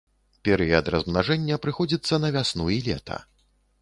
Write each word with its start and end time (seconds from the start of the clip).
Перыяд 0.47 0.87
размнажэння 0.95 1.59
прыходзіцца 1.65 2.19
на 2.25 2.33
вясну 2.37 2.65
і 2.77 2.79
лета. 2.89 3.21